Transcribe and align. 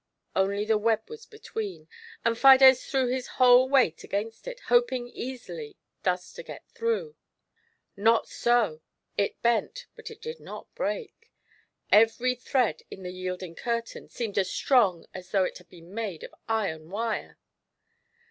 Only 0.35 0.65
the 0.65 0.79
web 0.79 1.07
was 1.11 1.27
between, 1.27 1.87
and 2.25 2.35
Fides 2.35 2.87
threw 2.89 3.05
his 3.05 3.27
whole 3.37 3.69
weight 3.69 4.03
against 4.03 4.47
it, 4.47 4.61
hoping 4.61 5.07
easily 5.07 5.77
thus 6.01 6.33
to 6.33 6.41
get 6.41 6.67
through; 6.71 7.15
not 7.95 8.27
so, 8.27 8.81
it 9.15 9.39
bent, 9.43 9.85
but 9.95 10.09
it 10.09 10.19
did 10.19 10.39
not 10.39 10.73
break— 10.73 11.29
every 11.91 12.33
thread 12.33 12.81
in 12.89 13.03
the 13.03 13.13
yielding 13.13 13.53
curtain 13.53 14.09
seemed 14.09 14.39
as 14.39 14.49
strong 14.49 15.05
as 15.13 15.29
though 15.29 15.43
it 15.43 15.59
had 15.59 15.69
been 15.69 15.93
made 15.93 16.23
of 16.23 16.33
iron 16.49 16.89
wire. 16.89 17.37